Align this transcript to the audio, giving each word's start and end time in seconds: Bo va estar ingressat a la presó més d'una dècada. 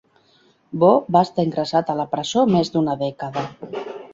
Bo 0.83 0.89
va 1.17 1.21
estar 1.27 1.45
ingressat 1.49 1.91
a 1.91 1.97
la 2.01 2.07
presó 2.15 2.47
més 2.55 2.73
d'una 2.77 2.97
dècada. 3.05 3.49